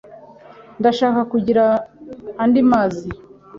Ndashaka 0.79 1.21
kugira 1.31 1.63
andi 2.43 2.61
mazi. 2.71 3.07